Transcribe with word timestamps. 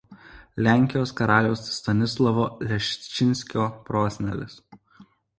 Lenkijos 0.67 1.11
karaliaus 1.19 1.61
Stanislovo 1.73 2.45
Leščinskio 2.69 3.65
prosenelis. 3.91 4.57